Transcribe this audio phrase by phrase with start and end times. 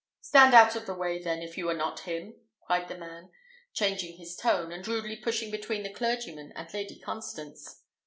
[0.21, 2.33] "Stand out of the way, then, if you are not him,"
[2.65, 3.29] cried the man,
[3.71, 7.83] changing his tone, and rudely pushing between the clergyman and Lady Constance.